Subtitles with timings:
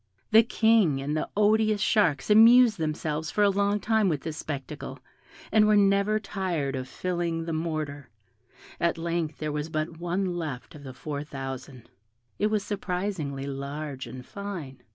[0.31, 4.97] The King and the odious sharks amused themselves for a long time with this spectacle,
[5.51, 8.09] and were never tired of filling the mortar;
[8.79, 11.87] at length there was but one left of the four thousand;
[12.39, 14.81] it was surprisingly large and fine.